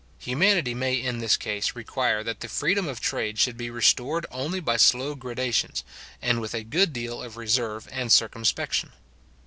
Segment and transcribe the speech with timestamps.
[0.17, 4.59] Humanity may in this case require that the freedom of trade should be restored only
[4.59, 5.83] by slow gradations,
[6.23, 8.93] and with a good deal of reserve and circumspection.